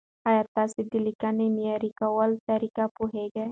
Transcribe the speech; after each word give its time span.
ایا 0.29 0.43
تاسو 0.55 0.79
د 0.91 0.93
لیکنې 1.05 1.45
معیاري 1.55 1.91
کولو 1.99 2.35
طریقه 2.49 2.83
پوهېږئ؟ 2.95 3.45